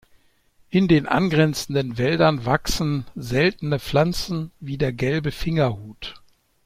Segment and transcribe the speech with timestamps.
[0.71, 6.15] In den angrenzenden Wäldern wachsen seltene Pflanzen wie der Gelbe Fingerhut.